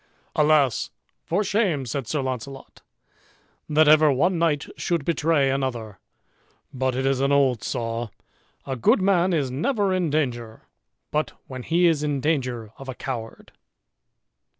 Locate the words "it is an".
6.95-7.31